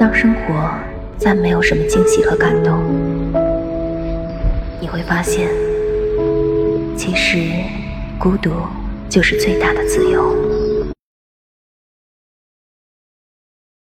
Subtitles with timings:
[0.00, 0.70] 当生活
[1.18, 2.82] 再没有什么惊喜和感动
[4.80, 5.50] 你会发现
[6.96, 7.36] 其实
[8.18, 8.50] 孤独
[9.10, 10.49] 就是最大的自由。